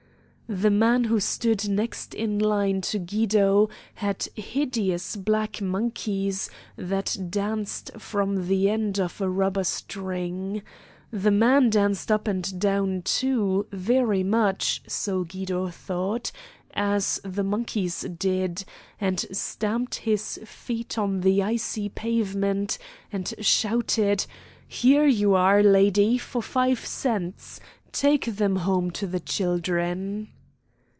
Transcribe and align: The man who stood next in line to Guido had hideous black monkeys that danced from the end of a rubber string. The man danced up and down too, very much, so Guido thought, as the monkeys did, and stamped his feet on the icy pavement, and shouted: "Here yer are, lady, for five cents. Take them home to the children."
The 0.53 0.69
man 0.69 1.05
who 1.05 1.21
stood 1.21 1.69
next 1.69 2.13
in 2.13 2.37
line 2.37 2.81
to 2.81 2.99
Guido 2.99 3.69
had 3.93 4.27
hideous 4.35 5.15
black 5.15 5.61
monkeys 5.61 6.49
that 6.75 7.15
danced 7.29 7.91
from 7.97 8.49
the 8.49 8.69
end 8.69 8.99
of 8.99 9.21
a 9.21 9.29
rubber 9.29 9.63
string. 9.63 10.61
The 11.09 11.31
man 11.31 11.69
danced 11.69 12.11
up 12.11 12.27
and 12.27 12.59
down 12.59 13.03
too, 13.03 13.65
very 13.71 14.23
much, 14.23 14.83
so 14.85 15.23
Guido 15.23 15.69
thought, 15.69 16.33
as 16.73 17.21
the 17.23 17.45
monkeys 17.45 18.01
did, 18.01 18.65
and 18.99 19.21
stamped 19.31 19.95
his 20.03 20.37
feet 20.43 20.97
on 20.97 21.21
the 21.21 21.41
icy 21.43 21.87
pavement, 21.87 22.77
and 23.09 23.33
shouted: 23.39 24.25
"Here 24.67 25.05
yer 25.07 25.33
are, 25.37 25.63
lady, 25.63 26.17
for 26.17 26.41
five 26.43 26.85
cents. 26.85 27.61
Take 27.93 28.25
them 28.35 28.57
home 28.57 28.91
to 28.91 29.07
the 29.07 29.21
children." 29.21 30.27